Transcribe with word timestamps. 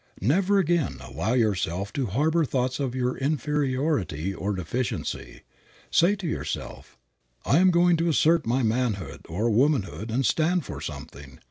Never 0.19 0.57
again 0.57 0.97
allow 0.99 1.33
yourself 1.33 1.93
to 1.93 2.07
harbor 2.07 2.43
thoughts 2.43 2.79
of 2.79 2.95
your 2.95 3.15
inferiority 3.19 4.33
or 4.33 4.55
deficiency. 4.55 5.43
Say 5.91 6.15
to 6.15 6.27
yourself, 6.27 6.97
"I 7.45 7.59
am 7.59 7.69
going 7.69 7.97
to 7.97 8.09
assert 8.09 8.47
my 8.47 8.63
manhood 8.63 9.23
or 9.29 9.51
womanhood 9.51 10.09
and 10.09 10.25
stand 10.25 10.65
for 10.65 10.81
something. 10.81 11.37